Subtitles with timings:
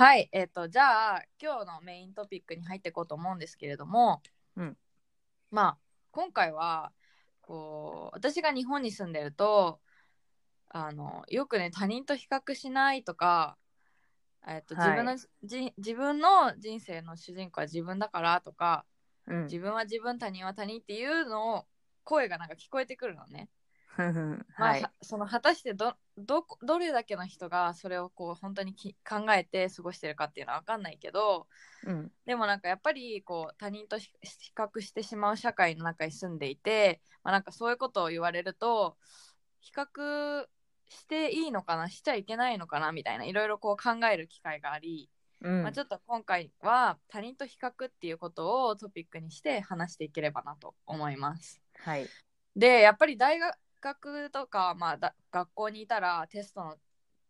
[0.00, 4.22] はい、えっ、と、じゃあ、今日のメイントピックに入っていこうと思うんですけれども、
[4.56, 4.74] うん
[5.50, 5.78] まあ、
[6.10, 6.90] 今回は、
[7.42, 9.78] こう、私が日本に住んでると、
[10.70, 13.58] あの、よくね、他人と比較しないとか、
[14.48, 18.86] えっと、はい自分の、じ自分の人生の主人公は自分だからとか、
[19.26, 19.44] うん。
[19.44, 21.66] 自分は自分、他人は他人っていうのを、
[22.04, 23.50] 声がなんか聞こえてくるのね。
[23.96, 24.82] まあはい。
[24.82, 31.46] はその果たしてどどこどれだけの人がそれをこう本当にき考えて過ごしてるかっていうのは分かんないけど
[31.86, 32.12] うん。
[32.26, 38.96] でもなんかやっぱりこう他人と比比較してしまう社会の中に住んでいて、まあ、なんかそういうことを言われると
[39.60, 40.46] 比較
[40.88, 45.08] していいのかなしちゃいけないのかなみたいないろいろこう考える機会があり、
[45.40, 51.62] うんまあ、ちょっと今回は他人と比較っていうことをトピックにして話していければなと思います。
[51.78, 52.06] はい。
[52.56, 53.54] でやっぱり大学
[54.30, 56.76] とか、まあ、だ学校にいたらテストの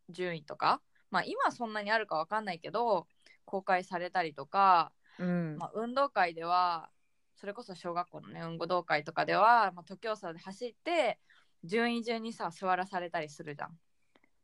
[0.09, 3.07] 順位とか、まあ、今はそんなにあるかわかんないけど
[3.45, 5.57] 公開されたりとか、うん。
[5.59, 6.89] まあ、運動会では
[7.37, 11.19] それこそ小学校のね運動会とかでは、まあ、徒競走で走って
[11.65, 13.79] 順位順にさ座らされたりするじゃん。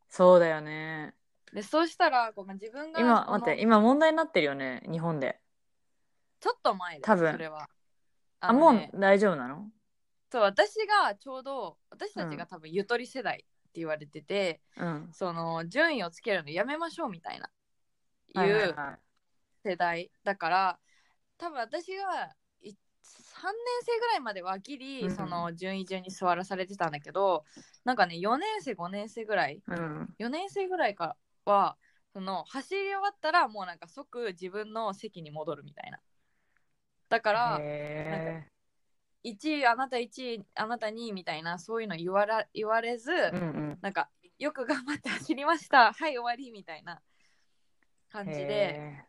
[0.08, 1.14] そうだよね。
[1.52, 5.40] でそうしたらこう、まあ、自分が今、待って、今問題になってるよね、日本で。
[6.40, 7.68] ちょっと前で多分それは。
[8.40, 9.68] あ、のねもう大丈夫なの？
[10.36, 15.08] そう私がちょうど私たちが多分ゆとり世代って言われてて、うん。
[15.10, 17.48] その順位をつけるのやめましょうみたいな
[18.34, 18.70] はいはいい。
[18.70, 18.98] うはい
[19.64, 20.78] 世代だから
[21.38, 22.76] 多分私がい3年
[23.80, 25.16] 生ぐらいまではギリ、うん。
[25.16, 27.44] その順位順に座らされてたんだけど
[27.86, 30.14] なんかね4年生5年生ぐらいうん。
[30.18, 31.78] 4年生ぐらいからは
[32.12, 35.98] その走り終わったらもうなんか即自分の席に戻るみたいな。
[37.08, 38.46] だからへ
[39.26, 43.42] 1位あなた1位あなた2位みたいなそういうの言わら言われず、ーうんう
[43.72, 43.78] ん。
[43.82, 47.00] なんかよく頑張って走りました はい終わりみたいな
[48.08, 49.04] 感じで。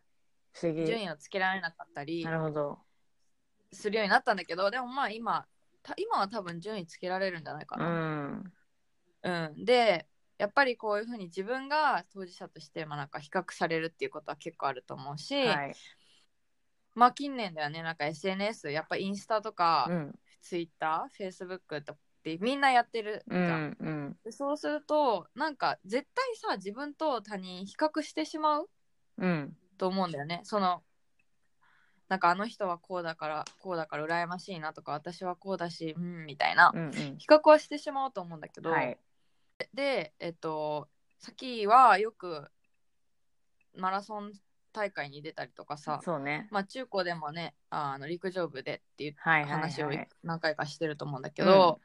[0.60, 2.78] 順位をつけられなかったりなるほど。
[3.72, 5.46] するようになったんだけどでもまあ今
[5.82, 7.86] た今は多分順位つけられるんじゃないかうな。
[7.86, 8.52] ん。
[9.22, 10.08] うんで
[10.38, 15.74] やっぱりこういうふうに自分が当事者としてまあなんか比較されるっていうことは結構あると思うし、はい。
[16.98, 20.14] まあ近年ではねなんか SNS やっぱインスタとか、うん。
[20.40, 23.60] ツイッターフェイスブックとってみんなやってるじうゃん。
[23.60, 23.76] ん。
[23.80, 24.16] うん。
[24.24, 28.70] でそうするとなんか絶対さ自分と他人比較してしまう
[29.18, 29.56] うん。
[29.76, 30.40] と思うんだよね。
[30.44, 30.82] その
[32.08, 36.80] なんかあの人はこうだからこうだから羨ましいなとか私はこうだしうんみたいなうん。
[36.80, 36.92] うん。
[37.18, 38.98] 比較はしてしまうと思うんだけど、はい。
[39.74, 40.88] でえっと
[41.18, 42.48] さっきはよく
[43.76, 44.32] マラソン
[44.72, 46.48] 大会に出たりとかさそうね。
[46.50, 50.08] まあ中高でもねあの陸上部でっていうはいはい、話をはい。
[50.22, 51.80] 何回かしてると思うんだけど、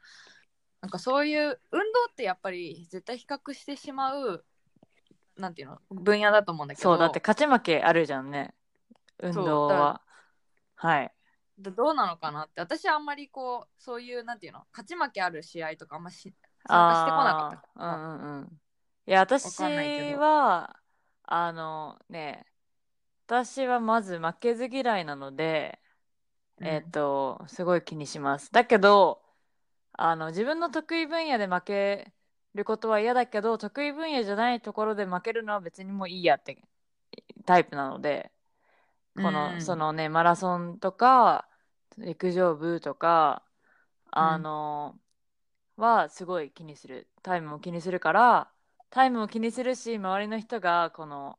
[0.80, 4.44] なんかそういう運動ってやっぱり絶対比較してしまう
[5.36, 8.54] なんていうの分野だと思うんだけどそう、だって勝ち負けあるじゃんね。
[9.20, 10.00] 運動は。
[10.76, 11.12] はい。
[11.58, 16.34] どどうなのかなって私はあんまりこうそういうなんていうの勝ち負けある試合とかあんまし
[16.66, 18.60] 参加してこなかったかうんうんうん。
[19.06, 19.62] いや、私
[20.14, 20.76] は、
[21.24, 22.46] あのね、
[23.26, 25.80] 私はまず負けず嫌いなので、
[26.58, 28.52] うんえっ、と、すごい気にします。
[28.52, 29.22] だけど、
[29.92, 32.12] あの、自分の得意分野で負け
[32.54, 36.62] ることは嫌だけど、得意分野じゃないところで負けるのは別にもういいやって
[37.46, 38.32] タイプなので、
[39.16, 41.48] この、うんそのね、マラソンとか、
[41.98, 43.44] 陸上部とか、
[44.10, 44.98] あの、
[45.76, 47.08] はすごい気にする。
[47.22, 48.50] タイムも気にするから、
[48.90, 51.38] タイムも気にするし、周りの人が、この、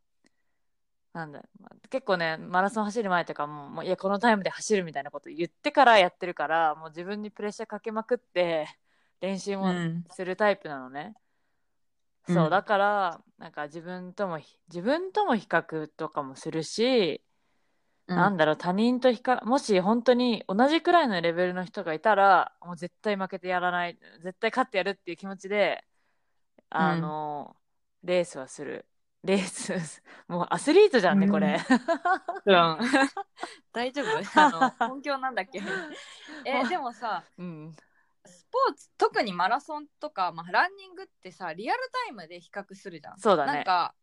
[1.15, 8.67] なんだ、まあ結構ね、マラソン走る前とかも、もういや、このタイムで走るみたいなこと言ってからやってるから、もう自分にプレッシャーかけまくって、
[9.21, 10.05] 練習もうん。
[10.09, 11.15] するタイプなのね。
[12.27, 12.37] うん。
[12.37, 17.23] そう、だから、なんか自分ともひ、自分とも比較とかもするし、
[18.07, 18.15] うん。
[18.15, 25.85] なんだろう、他人と比較、もし本当に同じくらいのレベルの人がいたら、もう絶対負けてやらない、絶対勝ってやるっていう気持ちで、
[26.69, 27.57] あの、
[28.03, 28.87] レースはする。
[29.25, 31.59] レース、 もうアスリートじゃんね、これ。
[32.45, 32.77] うん。
[33.73, 34.17] 大丈夫？
[34.39, 35.61] あの本業なんだっけ？
[36.45, 37.75] えでもさうん。
[38.25, 43.19] スポーツ特にマラソンとか、まあ、ランニングってさリアルタイムで比較するじゃん。
[43.19, 43.53] そうだね。
[43.53, 43.95] なんか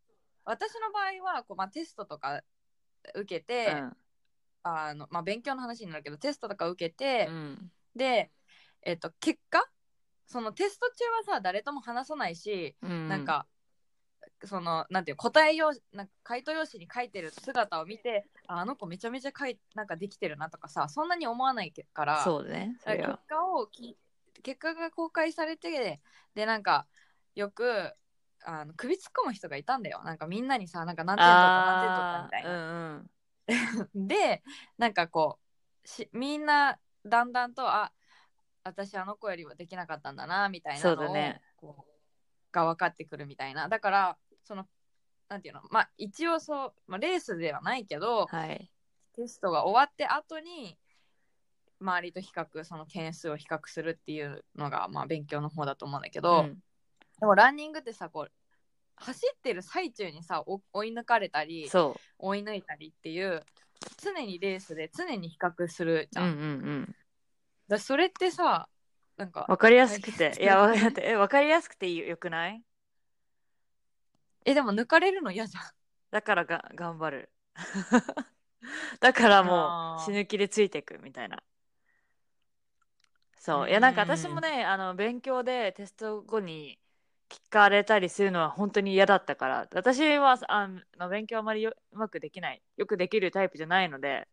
[0.45, 2.43] 私の場合はこう、まあ、テストとか
[3.15, 3.83] 受けて、
[4.65, 7.73] あのまあ、勉強の話になるけどテストとか受けて、うん。
[7.95, 8.33] で、
[8.83, 9.65] えっと結果？
[10.27, 13.09] そのテスト中はさ誰とも話さないし、うん。
[13.09, 13.47] なんか
[14.45, 22.25] そのなんていう答え用なんか回答用紙に書いてる姿を見てああの子めちゃめちゃ書いなんかできてるなとかさそんなに思わないから
[22.85, 23.97] 結果をき
[24.43, 26.01] 結果が公開されて
[26.35, 26.87] でなんか
[27.35, 27.93] よく
[28.45, 30.03] あの首突っ込む人がいたんだよ。
[30.05, 32.51] なんかみんなにさなんか何点取った何点取ったみたいな。
[32.51, 34.09] うんうん。
[34.09, 34.43] で
[34.79, 35.39] なんかこ
[35.85, 37.93] うしみんなだんだんとあ
[38.65, 41.41] 私あの子よりはできなかったんだなみたいなのをそうだね。
[41.57, 41.92] こう
[42.53, 43.69] が分かってくるみたいな。
[43.69, 44.67] だからその
[45.29, 48.71] なんていうのまあ一応そう、まあ、レースではないけどはい。
[49.15, 50.79] テストが終わって後に
[51.81, 56.55] 周りと比較その点数を比較するっていうのが、まあ、勉強の方だと思うんだけど、うん。
[57.21, 58.33] でもランニングってさこう
[58.97, 63.43] 走ってる最中にさお追い抜かれたりそ追い抜いたりっていう
[63.97, 66.29] 常にレースで常に比較するじううん。
[66.29, 66.33] ゃん。
[66.33, 66.47] うんう
[66.81, 66.97] ん。
[67.69, 68.69] だそれってさ
[69.23, 70.37] なんかわかりやすくて。
[70.41, 71.03] いや わかって。
[71.11, 72.61] えわかりやすくていいよくない？
[74.45, 75.65] えでも抜かれるの嫌じゃん。
[76.11, 77.31] だからが頑張る。
[78.99, 81.41] だからもう死ぬ気でついていくみたいな。
[83.39, 83.69] そう。
[83.69, 86.81] いやうんなんか私もねあの勉強でテスト後に
[87.29, 89.69] 聞かれたりするのは本当に嫌だったから。
[89.73, 92.61] 私はあの勉強あまりようまくできない。
[92.77, 94.27] よくできるタイプじゃないので、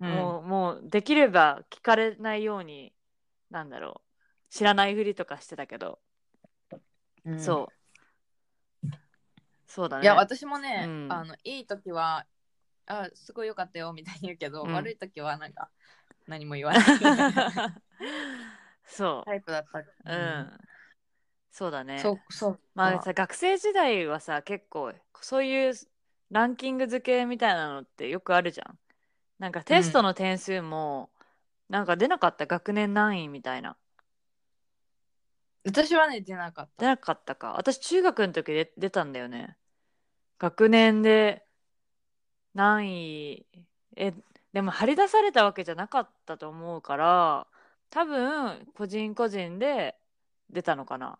[0.00, 2.92] もうもうできれば聞かれないように
[3.52, 4.12] なんだろう。
[4.52, 5.98] 知らないふりとかしてたけど、
[7.24, 7.38] うん。
[7.38, 7.72] そう。
[9.66, 10.04] そうだね。
[10.04, 11.06] いや私もね、うん。
[11.10, 12.26] あのいい時は
[12.86, 14.74] あすごい良かったよみたいに言うけど、うん。
[14.74, 15.70] 悪い時はなんか
[16.26, 16.82] 何も言わない
[18.84, 19.24] そう。
[19.24, 19.78] タイプだった。
[20.10, 20.50] うん、
[21.50, 21.98] そうだね。
[21.98, 22.60] そうそう。
[22.74, 25.74] まあさ学生時代はさ結構そういう
[26.30, 28.78] ランキング付けみたいなのってよくあるじゃん。
[29.38, 31.10] なんかテストの点数も、
[31.72, 33.78] なんか出なかった学年何位みたいな。
[35.64, 36.82] 私はね出なかった。
[36.82, 37.54] 出なかったか。
[37.54, 39.56] 私中学の時で出たんだよね。
[40.38, 41.46] 学年で
[42.52, 43.46] 何位。
[43.96, 44.12] え
[44.52, 47.46] でも張り出されたわけじゃなかったと思うから
[47.88, 49.96] 多分個人個人で
[50.50, 51.18] 出たのかな。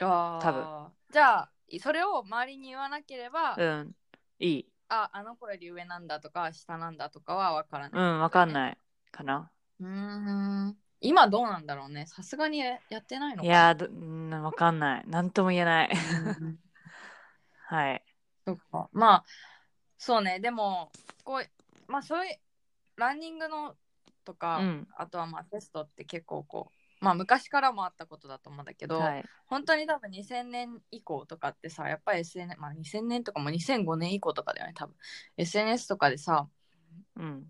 [0.00, 0.40] あー。
[0.42, 0.92] 多分。
[1.14, 1.50] じゃあ
[1.80, 3.96] それを周りに言わなければ、うん。
[4.38, 8.02] いいああの子より上なんだとか下なんだとかは分からうない。
[8.16, 8.52] んわかんい。
[8.52, 8.78] ない
[9.10, 9.50] かな
[9.80, 12.06] うーん今どうなんだろうね。
[12.06, 15.90] さすがにややってないのかいやーどうんわかんないなんとも言えない
[16.40, 16.58] うん
[17.68, 18.02] はい
[18.44, 18.88] そっか。
[18.92, 19.24] まあ、
[19.98, 20.40] そうね。
[20.40, 20.90] でも、
[21.24, 22.38] こう、まあそういう、
[22.96, 23.76] ランニングの
[24.24, 29.24] とか、うんあとはまあテストって結構こう、まあ昔からもあったことだと思うんだけど、はい。
[29.46, 34.94] 本当に多分2000年以降とかってさ、やっぱり SNS、まあ2000年とかも2005年以降とかだよね、多分。
[35.36, 36.48] SNS とかでさ、
[37.16, 37.46] うん。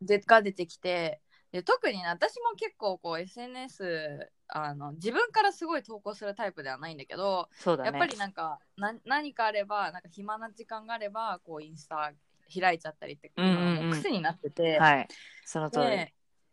[0.00, 1.20] でが出てきて、
[1.52, 7.90] で特にね私も結構こう SNS あの自分からすごい投稿するタイプではないんだけど、そうだね。
[7.90, 12.12] やっぱりなんかな何かあればなんか暇な時間があればこうインスタ
[12.60, 13.90] 開いちゃったりっていうんうんうん。
[13.90, 15.08] 癖になってて、はい。
[15.44, 15.86] その通り。
[15.86, 16.12] で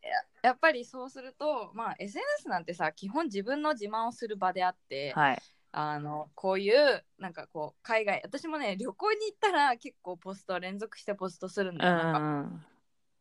[0.10, 5.42] ややっぱりそうするとまあ SNS なんてさ基本自分の自慢をする場であって、はい。
[5.72, 12.66] あのこういうなんかこう海外私もね旅行に行ったら結構ポスト連続してポストするんうだよ、うん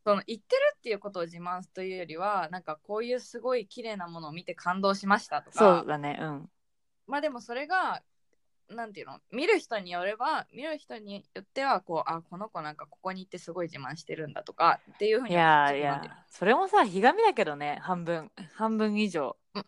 [0.04, 5.58] その行ってるっていうことを自慢というよりはなんかこういうすごい綺麗なものを見て感動しましたとか。
[5.58, 6.50] そうだねうん。
[7.06, 8.02] まあでもそれが
[8.70, 9.18] なんていうの？
[9.32, 18.30] 見る人によれば見る人によってはこうあこの子なんかここに行ってすごい自慢してるんだとかっていうふういにいやいうそれもさひがみだけどね半分。
[18.54, 19.36] 半分以上。
[19.54, 19.64] の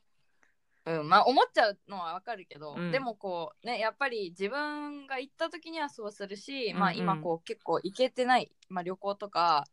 [0.86, 2.90] うん、まあ思っちゃうのはわかるけど、うん。
[2.90, 6.94] でもこうねやっぱり自分が行った時にはそうするし、まあうん。
[6.94, 9.66] うん今こう結構行けてない、まあ、旅行とか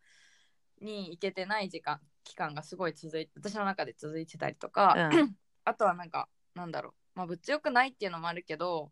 [0.81, 5.35] に行けてない時間期間がすごい続いて私の中で続いてたりとか、うん。
[5.65, 6.93] あとはなんかなんだろう。
[7.15, 8.91] まあ物欲ないっていうのもあるけど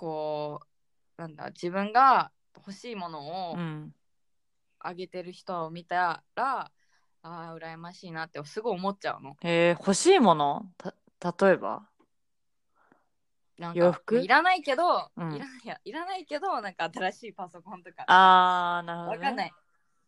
[0.00, 0.60] こ
[1.18, 3.94] うなんだ自分が欲しいものをうん。
[4.82, 6.70] あげてる人を見たら、
[7.22, 9.36] ああ羨ましいなってすごい思っちゃうの。
[9.42, 10.72] えー、欲しいもの？
[11.18, 11.86] た例えば？
[13.58, 14.18] なんか洋服？
[14.20, 15.36] いらないけど、うん。
[15.36, 18.04] いらないいやいらないけどなんか新しいパソコンとか。
[18.06, 19.52] あーなるほど、ね、わかんない。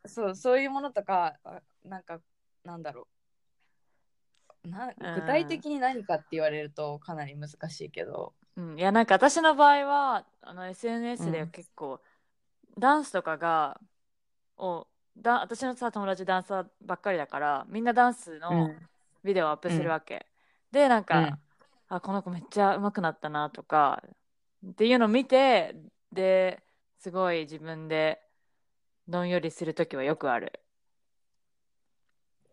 [0.06, 2.18] そうそういうものとかあなんか
[2.64, 3.08] なんだろ
[4.64, 4.68] う。
[4.70, 5.14] なうん。
[5.20, 11.50] 具体的に何かって言われるとかなり難しいけど、うん、いやなんか私の場合はあの SNS でうん。
[11.50, 12.00] 結構、
[12.78, 13.80] ダンスとかが
[14.56, 18.70] をだ私のさ友達ダンサーばっかりだからみんなダンスの
[19.24, 20.26] ビデオをアップするわけ、
[20.70, 21.38] でなんか、うん。
[21.88, 24.02] あこの子めっちゃ上手くなったなとか
[24.66, 25.76] っていうのを見て
[26.12, 26.62] で
[26.98, 28.20] すごい自分で
[29.08, 30.60] どんよりするときはよくある。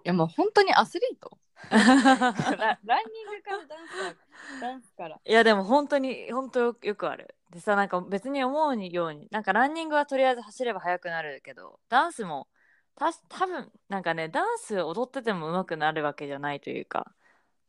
[0.03, 1.37] いやもう本当にアスリート
[1.69, 1.77] ラ
[2.83, 5.19] ランニングからダンスダンスから。
[5.23, 7.35] いやでも本当に本当よくある。
[7.51, 12.47] でさなんか別に思うようになんかランニングはとりあえず走れば速くなるけどダンスも
[12.95, 17.11] た多分なんかねダンス踊ってても上手くなるわけじゃないというか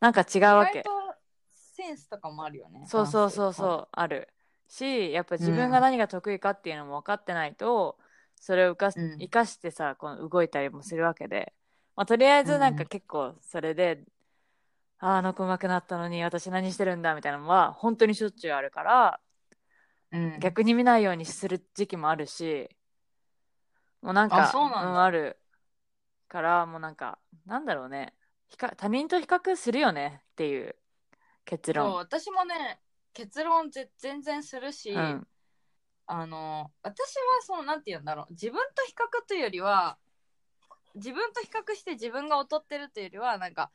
[0.01, 0.81] なんか違うわけ。
[0.81, 0.85] 意外。
[0.85, 1.15] と
[1.55, 4.29] センスとかもあるよねそうそうそううそうある。
[4.69, 7.99] しやっぱ自分が何が得意かっていうのも分かってないと、
[8.37, 9.19] それを生かすうん。
[9.19, 11.53] 生かしてさこの動いたりもするわけで、
[12.01, 14.01] まあ、とりあえずなんか結構それで、
[15.01, 19.21] あああの子上手くなったのに私何してるんだみたいなのは本当にしょっちゅうあるから
[20.11, 22.71] うん、逆に見ないようにする時期もあるし
[24.01, 25.05] もうなんかあそうなんだ。
[25.05, 25.37] ある
[26.27, 28.15] からもうなんかなんだろうね。
[28.57, 30.75] 他人と比較するよねっていう
[31.45, 31.95] 結そう論。
[31.97, 32.81] 私もね
[33.13, 35.27] 結論ぜ全然するし、うん。
[36.07, 38.27] あの私はそのなんて言うんだろう。
[38.31, 39.99] 自分と比較というよりは
[40.95, 43.71] 自分と比較して自分が劣ってるというよりはなんか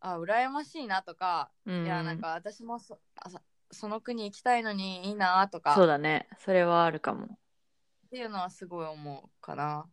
[0.00, 1.84] あ羨ましいなとか、うん。
[1.84, 3.40] いやなんか私もそあそ
[3.72, 5.72] その国行きたいのにいいなとか。
[5.72, 6.28] っそうだね。
[6.38, 7.38] それはあるかも。
[8.10, 9.86] ていうのはすごい思うかな。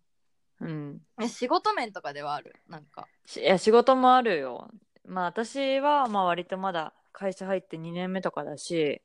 [0.61, 1.01] うん。
[1.21, 2.55] え仕事面とかではある？
[2.67, 3.07] なんか。
[3.25, 4.69] しいや仕事もあるよ。
[5.05, 9.01] まあ私はまあ割とまだ会社入って2年目とかだし。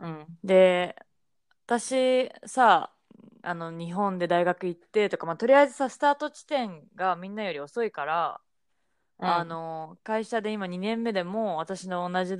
[0.00, 0.26] うん。
[0.42, 0.96] で
[1.66, 2.92] 私さ
[3.42, 8.40] あの日本で大学行ってとか、まあ、とりあえずさスタート地点がみんなより遅いから、
[9.18, 12.36] あの会社で今2年目でも私の同じ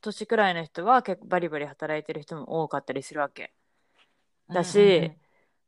[0.00, 3.52] 年くらいの人は結構バリバリ働いてる人も多かったりするわけ。
[4.48, 5.16] だし、うんうん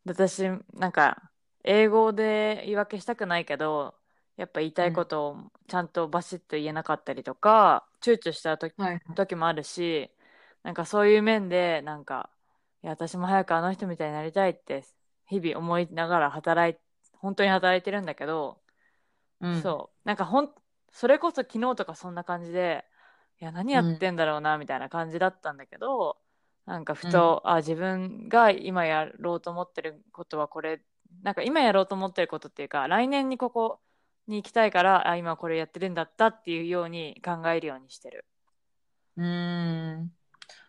[0.05, 0.43] で私
[0.75, 1.31] なんか
[1.65, 3.95] 英語で言い訳したくないけど
[4.37, 10.11] やっぱ言いたいことをちゃんとバシッと言えなかったりとか、躊躇した時はい時もあるし
[10.63, 12.36] なんかそういう面でなんかい
[12.87, 14.85] や私も早くあの人みたいになりたいって
[15.27, 16.81] 日々思いながら働い
[17.13, 18.61] 本当に働いてるんだけど、
[19.41, 19.63] うん。
[19.63, 20.09] そう。
[20.09, 20.55] なんかほん
[20.93, 22.85] それこそ昨日とかそんな感じで
[23.41, 26.17] いや何やってんだろうなみたいな感じだったんだけど、
[26.65, 30.83] なんかふと、あ自分が今やろうと思ってることはこれ
[31.23, 33.81] なんか今やろうと思ってることっていうか来年にここ
[34.27, 38.25] に行きたいからあ今これやってるんだったっていうように考えるようにしてる。
[39.17, 40.17] うーん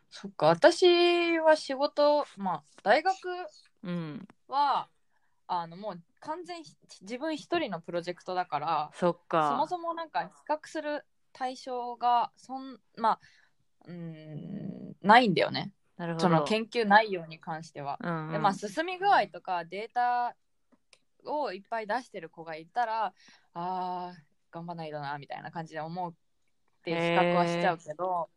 [0.10, 3.16] そっか私は仕事まあ大学
[3.84, 4.90] うん、は
[5.48, 9.50] あのもう完全ひ自分一人のプロジェクトだからそっか。
[9.52, 13.20] そもそもなんか比較する対象がそんまあ
[13.88, 16.24] うーんないんだよねなるほど。
[16.24, 17.98] その研究内容に関しては。
[18.02, 20.36] うんうん、でまあ進み具合とかデータ
[21.26, 23.14] をいっぱい出してる子がいたら
[23.54, 24.20] あー
[24.52, 26.16] 頑張らないとなみたいな感じで思うっ
[26.84, 28.30] ていう比較はしちゃうけど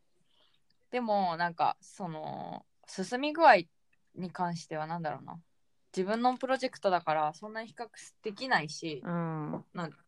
[0.91, 3.57] でもなんかその進み具合
[4.17, 5.39] に関してはなんだろうな。
[5.97, 7.89] 自分のプロジェクトだからそんなに比較
[8.23, 9.99] できないし、うん、なんか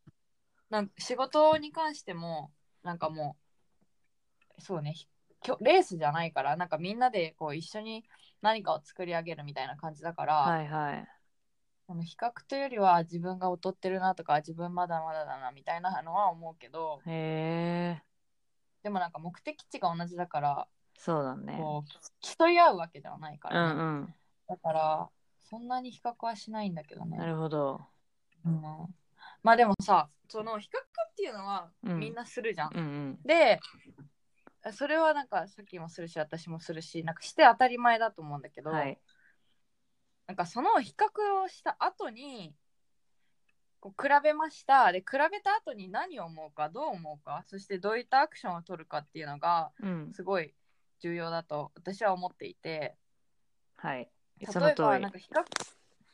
[0.99, 2.53] 仕事に関しても
[2.85, 3.37] なんかも
[4.59, 5.09] うそうねひ
[5.43, 8.05] きょレースじゃないからなんかみんなでこう一緒に
[8.43, 11.09] 何かを作り上げるみたいな感じだから、はいはい。
[11.87, 18.03] その比較というよりは自分が劣ってるなとか自分まだまだだなみたいなのは思うけどへえ、
[18.83, 21.57] でもなんか目的地が同じだからそうだね。
[21.59, 24.15] こう競い合うわけではないかうら、ねんうん。
[24.49, 25.09] だから
[25.41, 27.81] そんなに比較はしないんだけどねなるほど。
[28.45, 28.63] うん
[29.43, 33.19] まあでもさその比較っていうのはうんみんなするじゃん、うんうん。
[33.25, 33.61] で
[34.73, 38.99] それはなんかさっきもするし私もするしなんかして当たり前だと思うんだけど、はい。
[40.29, 42.55] なんかその比較をした後に
[43.83, 50.13] こう比べましたで比べた後に何を思うかどう思うかそしてどういったアクションを取るかっていうのがうん。
[50.15, 50.55] すごい
[51.01, 52.95] 重要だと私は思っていて
[53.77, 54.09] はい。
[54.39, 55.11] 例えばなん。
[55.11, 55.43] か比較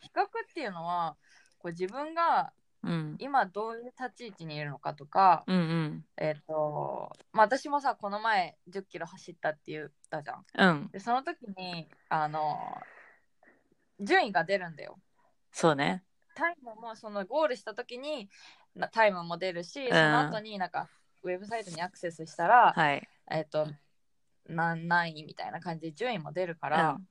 [0.00, 1.16] 比較っていうのは
[1.58, 3.16] こう自分がうん。
[3.18, 6.04] 今どういう立ち位置にいるのかとか、うんうん。
[6.16, 10.88] えっ、とまあ私もさこの前10キロ走ったって言ったじゃんうん。
[10.90, 12.56] でその時にあの
[14.00, 14.98] 順位が出るんだよ
[15.52, 16.02] そうね。
[16.38, 18.28] タイムもそのゴールした時に
[18.76, 20.88] なタイムも出るし、その後になんか
[21.24, 23.08] ウェブサイトにアクセスしたら、はい。
[23.28, 23.66] えっ、と
[24.46, 27.08] 何何位みたいな感じで順位も出るから、うん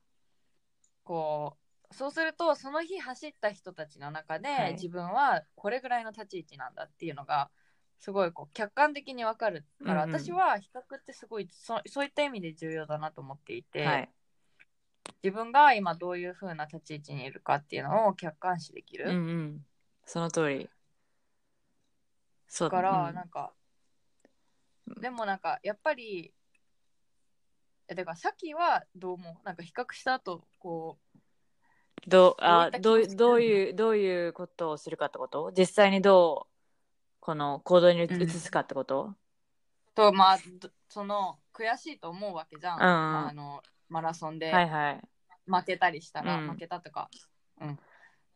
[1.04, 7.50] こうそうするとその日走った人たちの中で、はい自分はこれぐらいの立ち位置なんだっていうのが
[8.00, 14.10] すごいこう客観的に分かるから、うんうん私は比較ってすごいそそういった意味で重要だなと思っていて、はい。
[15.24, 19.10] 自分が今どういう風な立ち位置にいるかっていうのを客観視できる。
[19.10, 19.66] うんうん。
[20.06, 20.70] その通り。
[22.48, 22.76] そうだ。
[22.78, 23.16] から、うん。
[23.16, 23.52] なんか、
[24.88, 26.34] うんでもなんかやっぱり
[27.90, 35.52] えだからさっきはどうもなんか比較した後こうどうあどういった気どう持ちどういうどういうことをするかってこと？
[35.56, 36.54] 実際にどう
[37.20, 38.22] この行動にうん。
[38.22, 39.14] 移すかってこと、
[39.94, 43.28] とまあどその悔しいと思うわけじゃん、うんうん。
[43.28, 45.02] あのマラソンではいはい。
[45.46, 46.50] 負けたりしたら、うん。
[46.50, 47.10] 負けたとか,、
[47.62, 47.82] うん、だか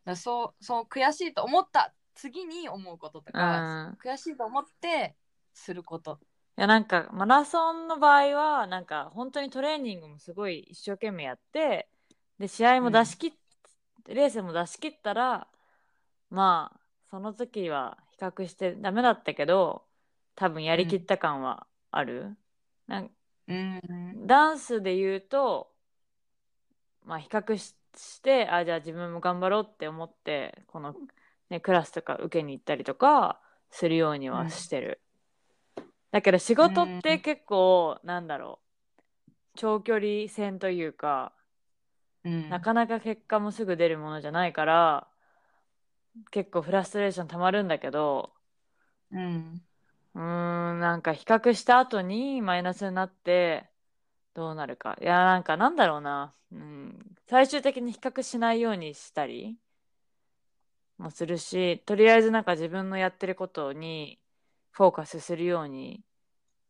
[0.05, 3.33] らそうそう悔しいと思った次に思うこととうん。
[3.33, 5.15] か、悔しいと思って
[5.53, 6.19] すること。
[6.57, 11.87] いやなんかマラソンの場合はなんか本当にトレーニングもすごい一生懸命やって
[12.39, 13.31] で試合も出し切っ、
[14.07, 15.47] レースも出し切ったら
[16.29, 16.79] まあ
[17.09, 19.83] その時は比較してダメだったけど
[20.35, 22.37] 多分やりきった感はある、
[22.87, 23.11] なん
[23.47, 24.27] うん。
[24.27, 25.71] ダンスで言うと
[27.05, 30.95] まあ比較ししてあじゃあ自分も頑張ろうって思ってこの、
[31.49, 35.01] ね、クラスとか受けに行ったりとかするようにはしてる、
[36.11, 38.71] だけど仕事って結構なんだろう。
[39.55, 41.33] 長距離戦というか
[42.23, 42.49] うん。
[42.49, 45.07] なかなか結果もすぐ出るものじゃないから
[46.31, 48.31] 結構フラストレーションたまるんだけど
[49.11, 49.61] うん
[50.15, 53.69] うーんなんか比較した後にマイナスになって
[54.33, 54.97] どうなるか。
[55.01, 59.57] いやなんかなんだろうな、うん、最終的に比較しないようにしたり
[60.97, 64.19] もするしとりあえずなんか自分のやってることに
[64.71, 66.03] フォーカスするように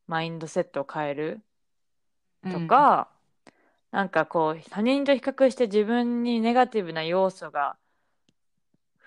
[0.08, 1.42] マインドセットを変える
[2.52, 3.10] とか、
[3.92, 7.78] なんかこう他人と比較して自分にネガティブな要素が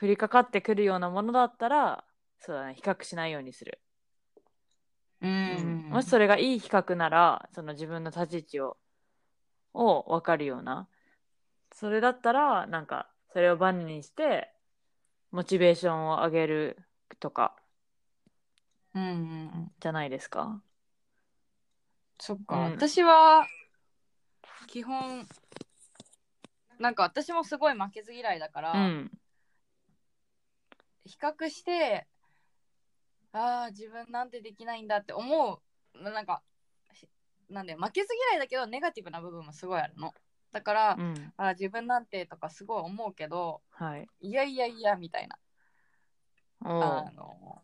[0.00, 2.04] 降りかかってくるようなものだったら
[2.38, 3.80] そうだね比較しないようにする、
[5.24, 5.30] うん。
[5.30, 8.76] うんもしそれがいい比較ならその自分の立ち位置を
[9.72, 10.88] を分かるような。
[11.72, 14.52] それだったらなんかそれをバネにして
[15.32, 16.78] モチベーションを上げる
[17.18, 17.56] とか。
[18.94, 19.72] うん。
[19.80, 20.62] じゃないですか？
[22.20, 22.72] そっか、うん。
[22.72, 23.46] 私は
[24.68, 25.26] 基本
[26.78, 29.10] なんか私もすごい負けず嫌いだから、うん。
[31.04, 32.06] 比較して
[33.34, 35.60] ああ自分なんてできないんだって思
[35.94, 36.02] う。
[36.02, 36.42] なんか
[36.92, 37.08] し
[37.50, 40.14] なんで負けず嫌いだけどネガティブな部分もすごいあるの。
[40.52, 41.32] だから、うん。
[41.36, 44.08] あー自分なんてとかすごい思うけどはい。
[44.20, 45.36] いやいやいやみたいな。
[46.64, 47.62] おあうの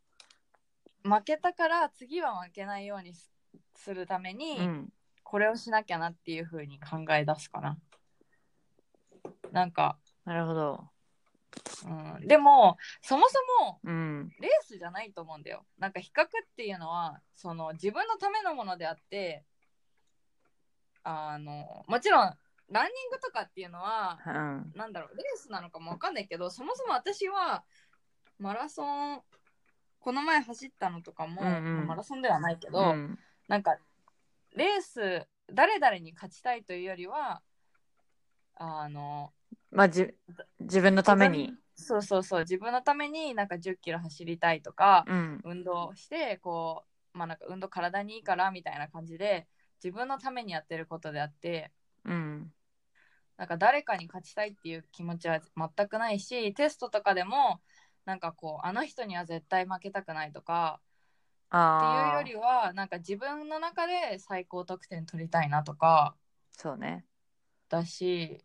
[1.04, 3.32] 負けたから次は負けないようにす
[3.74, 4.92] するために、うん。
[5.22, 7.78] これをしなきゃなっていう風に考え出すかな。
[9.52, 10.88] なんか、なるほど
[11.84, 14.28] うん、でもそもそもうん。
[14.40, 15.64] レースじゃないと思うんだよ。
[15.78, 19.44] なんか比較っていうのはその自分のためのものであって
[21.02, 22.34] あのもちろん
[22.70, 24.72] ランニングとかっていうのはうん。
[24.74, 27.64] なんだろうレースなのかもわかんないけどそもそも私は
[28.38, 29.22] マラソン
[29.98, 31.86] この前走ったのとかも、うんうん。
[31.86, 33.18] マラソンではないけど、うん。
[33.48, 33.76] なんか
[34.54, 37.42] レース誰々に勝ちたいというよりは
[38.54, 39.32] あの
[39.72, 40.08] まあじ
[40.60, 41.54] 自分のために。
[41.76, 42.40] そうそうそう。
[42.40, 45.40] 自分のためになんか1 0キロ走りたいとか、うん。
[45.44, 49.46] 運動してこうまあなんか運動体にいいからみたいな感じで
[49.82, 51.72] 自分のためにやってることであって
[52.04, 52.52] うん。
[53.36, 57.60] なんか誰かに勝ちたいっていう気持ちは全くないしテストとかでも
[58.04, 60.80] なんかこうあの人には絶対負けたくないとか
[61.78, 66.14] っていうよりはなんか自分の中で最高得点取りたいなとか
[66.52, 67.06] そうね。
[67.70, 68.44] だし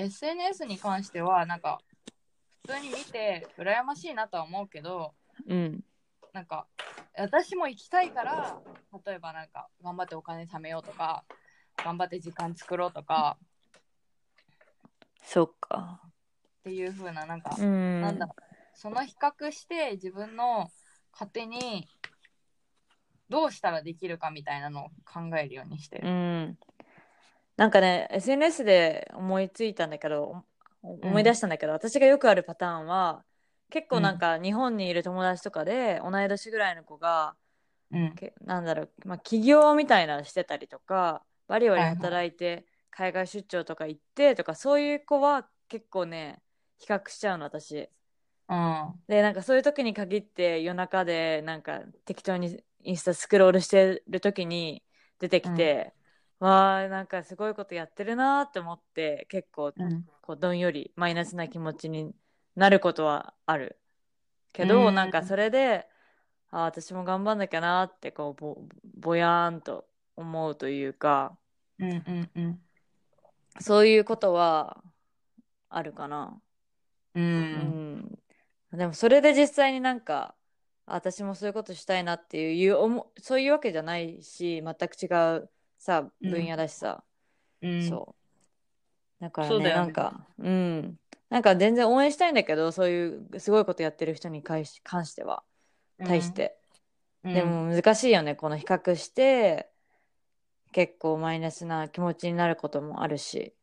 [0.00, 1.80] SNS に関してはなんか
[2.66, 5.14] 普通に見て羨ましいなとは思うけど
[5.46, 5.84] うん。
[6.32, 6.66] なんか
[7.18, 8.58] 私も行きたいから
[9.04, 11.24] 例えばなんか頑張ってお金貯めようとか
[11.84, 13.36] 頑張って時間作ろうとか
[15.22, 16.00] そっか。
[16.04, 16.10] っ
[16.64, 18.00] ていう風ななんか、うん。
[18.00, 18.42] なんだろう。
[18.74, 20.70] その比較して自分の
[21.12, 21.88] 勝手に
[23.28, 26.08] どうしたらできるかみたいなのを考えるようにしてうる。
[26.08, 26.58] ん
[27.60, 30.44] なんかね SNS で思いついたんだけど
[30.82, 33.22] お思い出したんだけど、私がよくあるパターンは
[33.68, 37.36] 結構なんか日本にいる友達とかで同い年ぐらいの子が
[37.92, 38.14] うん。
[38.16, 46.40] けなんだろう、まあ、起業みたいなのしてたりとかバリバリ働いて海外出張とか行ってとかそういう子は結構ね
[46.78, 47.90] 比較しちゃうの私。
[48.48, 49.00] うん。
[49.06, 54.82] でなんかそういう時に限って夜中でなんか適当にインスタスクロールしてる時に
[55.18, 55.92] 出てきて、
[56.40, 60.04] わあなんかすごいことやってるなーって思って結構うん。
[60.22, 62.14] こうどんよりマイナスな気持ちに
[62.56, 63.78] なることはある。
[64.52, 64.94] けど、うん。
[64.94, 65.88] なんかそれで
[66.50, 68.58] あー私も頑張んなきゃなーってこうぼ
[69.00, 71.38] ぼやーんと思うというか
[71.78, 72.60] うんうんうん。
[73.60, 74.82] そういうことは
[75.70, 76.40] あるかな。
[77.14, 77.20] う
[77.52, 77.80] うん。
[77.96, 78.18] ん、
[78.72, 80.36] でもそれで実際になんか
[80.86, 85.06] あ私もそういうことしたいなっていういう思そういうわけじゃないし全く違
[85.38, 85.50] う
[85.80, 86.30] さうん。
[86.30, 87.02] 分野だしさ、
[87.62, 87.88] うん。
[87.88, 88.14] そ
[89.18, 90.96] だからねなんかうん。
[91.30, 95.42] なんか全然応援したいんだけどそういうすごいことやってる人に関し関しては。
[96.06, 96.56] 対して、
[97.24, 97.34] うん。
[97.34, 99.70] でも難しいよねこの比較して
[100.72, 103.54] 結構マイナスな気持ちになることもあるし。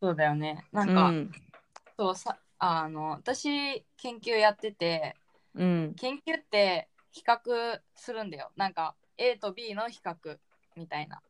[0.00, 0.64] そうだよね。
[0.72, 1.30] なんか、うん。
[1.98, 5.16] そうさあの私研究やってて
[5.54, 5.94] うん。
[5.96, 8.50] 研究って比較するんだよ。
[8.56, 10.38] なんか A と B の比較
[10.76, 11.20] みたいな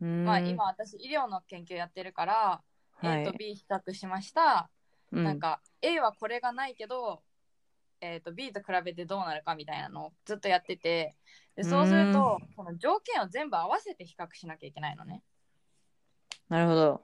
[0.00, 2.62] まあ今私医療の研究やってるから、
[3.00, 3.22] はい。
[3.22, 4.70] A と B 比較しました、
[5.12, 5.24] うん。
[5.24, 7.22] なんか A はこれがないけど、
[8.00, 11.16] えー、と B と比べてどうなるかみたいなのをずっとやってて
[11.56, 15.22] でそうするとこの条件を全部合わせて比較しなきゃいけないのね。
[16.48, 17.02] なるほど。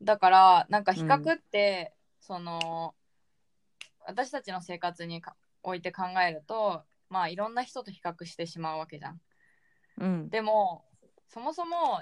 [0.00, 2.94] だからなんか比較って、その
[4.06, 9.20] 私たちの生活にかおいて考えるとまあいろんな人と比較してしまうわけじゃん
[10.00, 10.28] うん。
[10.30, 10.84] でも
[11.28, 12.00] そもそも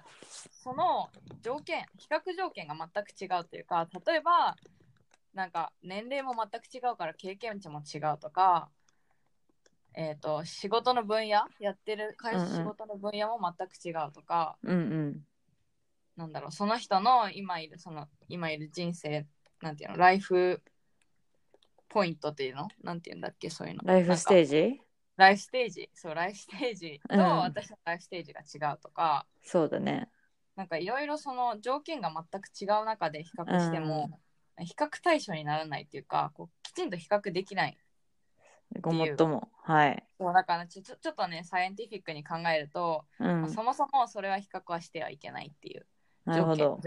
[0.51, 1.09] その
[1.43, 4.57] 条件比較条件が全く違うというか例えば
[5.35, 8.69] なんか年齢も全く違うから経験値も違うとか
[9.95, 15.27] えっ、と仕事の分野やってる会社、仕事の分野も全く違うとかうんうん。
[16.17, 19.27] なんだろうその人の今いるその今いる人生
[19.63, 20.63] なんていうのライフ
[21.89, 22.69] ポイントっていうの？
[22.83, 23.83] なんていうんだっけそういうの。
[23.85, 24.81] ライフステージジ？
[25.17, 27.21] ライフステージそうライフステージとうん。
[27.21, 30.11] 私のライフステージが違うとか、そうだね。
[30.57, 34.21] なんかいろいろその条件が全く違う中で比較しても、
[34.59, 37.77] 比較対象にならないっていうかこうきちんと比較できない
[38.81, 39.49] ごもっとも。
[39.63, 40.05] はい。
[40.19, 43.49] そうだからちょちょちょっとねサイエンティフィックに考えると、うん。
[43.51, 45.87] そもそもそれは比較はしてはいけないっていう
[46.25, 46.81] なるほど。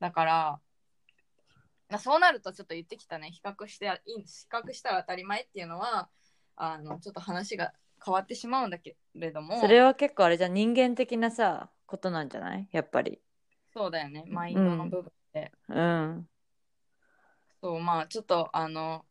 [0.00, 0.60] だから
[1.88, 6.08] まあそうなるとちょっと言ってきたね比較して比較したら当たり前っていうのは
[6.62, 7.72] あのちょっと話が
[8.04, 9.60] 変わってしまうんだけれども。
[9.60, 12.68] それは結構あれじゃん人間的なさことなんじゃない？
[12.70, 13.18] やっぱり。
[13.72, 14.24] そうだよね。
[14.26, 16.28] マインドの部分で、うん。
[17.62, 19.04] そうまあちょっとあの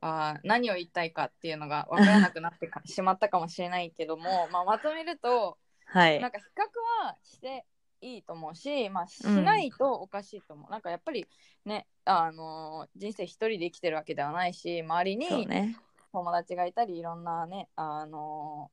[0.00, 6.20] あー何を言いたいかっていうのが分からなくなってかしまったかもしれないけども、 まあ、まとめるとはい。
[6.20, 7.64] なんか比較はして
[8.00, 11.26] いいと思うし、まあ、しないとおかしいと思う、なんかやっぱり
[11.64, 15.76] ねあの人生一人で生きてるわけではないし周りにね
[16.14, 18.70] 友達がいたりいろんなねあの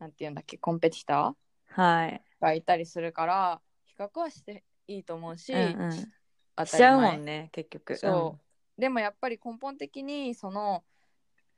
[0.00, 1.34] なんていうんだっけコンペティタ
[1.68, 2.22] はい。
[2.40, 6.12] ーがいたりするから比較はしていいと思うし、うんうん。
[6.56, 7.96] 当したちゃう前もんね結局。
[7.96, 8.36] そ
[8.78, 10.82] う、でもやっぱり根本的にその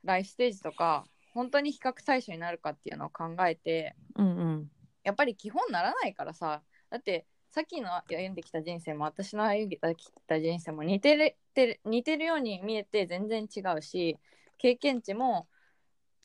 [0.04, 4.70] ライフステージとか本当に比較対象になるかっていうのを考えてうんうん。
[5.04, 11.36] やっぱり基本ならないからさだってさっきの歩んできた人生も私の歩んできた人生も似てる
[11.84, 14.18] 似てるように見えて全然違うし
[14.58, 15.48] 経験値も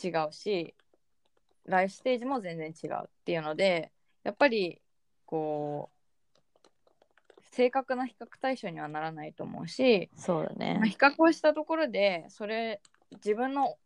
[0.03, 0.75] 違うし
[1.65, 3.91] ライフステージも全然違うっていうので
[4.23, 4.81] やっぱり
[5.25, 5.93] こう
[7.51, 10.77] 正確な比較対象にはならないと思うし、そうだね。
[10.79, 13.77] まあ、比較をしたところでそれ自分の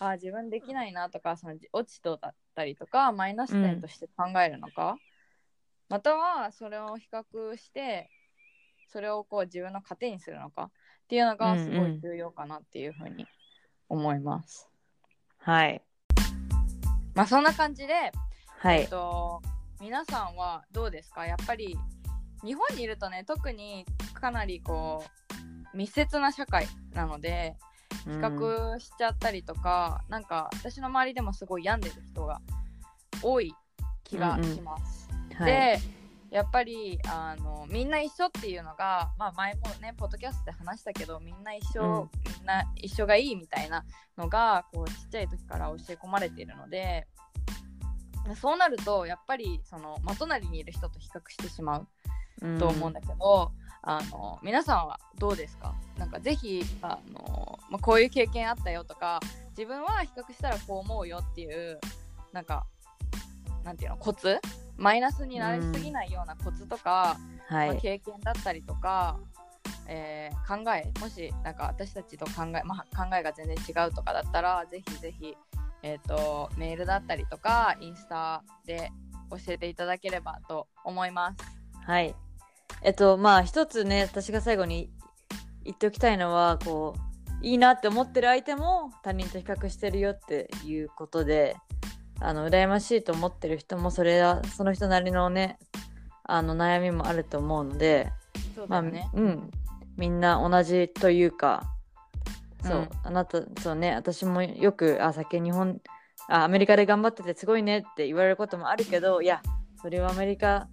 [0.00, 4.96] あ自分できないなとかその落ち度だったりとかマイナス点として考えるのか、
[5.88, 8.10] またはそれを比較して
[8.88, 10.70] それをこう自分の糧にするのか
[11.06, 13.26] っていうのがすごい重要かなっていうふうに
[13.88, 14.68] 思います。
[15.38, 15.80] はい。
[17.14, 18.10] まあそんな感じで、えっ
[18.58, 19.40] はいと、
[19.80, 21.24] 皆さんはどうですか？
[21.24, 21.78] やっぱり
[22.44, 25.04] 日本にいるとね特にかなりこ
[25.72, 27.54] う密接な社会なので
[28.04, 32.40] 比較しちゃったりとか、なんか私の周りでもすごい病んでる人が
[33.22, 33.54] 多い
[34.02, 35.08] 気がします。
[35.30, 35.46] うんはい。
[35.46, 35.78] で
[36.30, 42.10] やっぱりあのみんな一緒っていうのが、まあ、前もねポッドキャストで話したけどみんな一緒、うん。
[42.38, 43.84] みんな一緒がいいみたいな
[44.16, 47.06] のがこうちっちゃい時から教え込まれているので
[48.40, 51.88] そうなるとやっぱりその真隣にいる人と比較してしまう
[52.58, 55.74] と思うんだけど、あの皆さんはどうですか？
[55.96, 61.80] なんかぜひあの、まあ、こういう経験あったよとか自分は比較したらこう思うよっていう
[62.32, 62.66] なんか
[63.64, 64.40] なんていうのコツ
[64.76, 67.18] マイナスになりすぎないようなコツとか、
[67.50, 69.18] まあ、はい経験だったりとか、
[69.86, 75.34] えー考えもしなんか私たちと考え、まあ、考えが全然違うとかだったらぜひぜひ、
[75.82, 78.92] えー、とメールだったりとかインスタで
[79.30, 81.38] 教えていただければと思います。
[81.84, 82.14] はい。
[82.82, 84.90] えっと、まあ、一つね、私が最後に
[85.64, 86.94] 言っておきたいのは、こ
[87.42, 91.56] う、いいなって思ってる相手も他人と比較してるよっていうことで、
[92.20, 95.58] あの、羨ましいと思ってる人も、それは、その人なりのね、
[96.24, 99.10] あの、悩みもあると思うので、まあ、そうだね。
[99.14, 99.50] うん。
[99.96, 101.64] みんな同じというか、
[102.62, 105.80] そう、うんあなた、そうね、私もよく、あ、先日本、
[106.28, 109.42] あ、アメリカで頑張っててすごいねって言われることもあるけど、いや、
[109.80, 110.68] それはアメリカ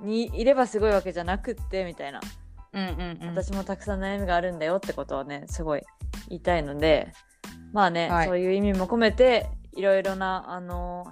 [0.00, 2.20] にいればすごいわけじゃなくってみたいな、
[2.72, 3.34] うんうんうん。
[3.34, 5.82] 私もたくさん悩みがあるんだよってことをねすごい
[6.28, 7.12] 言いたいので
[7.72, 8.26] まあね、はい。
[8.26, 9.46] そういう意味も込めて
[9.78, 11.06] いろいろなあの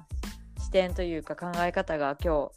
[0.59, 2.51] 視点というか考え方が今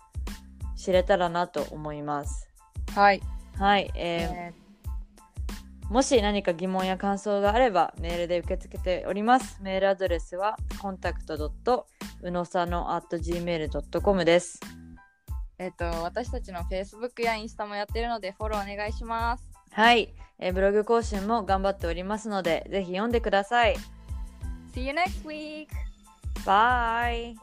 [0.75, 2.49] 日知れたらなと思います。
[2.95, 3.21] はい、
[3.57, 4.53] はい、えーえ
[5.89, 9.59] もし何か疑問や感想があればメールで受け付けております。
[9.61, 11.83] メールアドレスは contact.
[12.21, 14.59] うのさの gmail.com です。
[15.59, 23.75] ーえっと私たちの Facebook やインスタもやってるのでフォローお願いしますはい、えーブログ更新も頑張っておりますので、ぜひ読んでください。
[24.73, 25.88] See you next week!
[26.45, 27.35] バイ